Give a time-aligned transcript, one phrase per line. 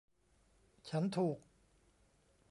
[0.89, 1.39] ฉันถูก